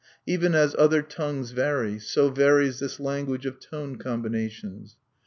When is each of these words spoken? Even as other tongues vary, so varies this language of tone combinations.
Even 0.25 0.55
as 0.55 0.73
other 0.79 1.03
tongues 1.03 1.51
vary, 1.51 1.99
so 1.99 2.29
varies 2.31 2.79
this 2.79 2.99
language 2.99 3.45
of 3.45 3.59
tone 3.59 3.97
combinations. 3.97 4.97